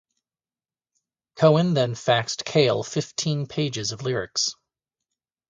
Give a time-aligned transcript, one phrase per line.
[1.35, 4.55] Cohen then faxed Cale fifteen pages of lyrics.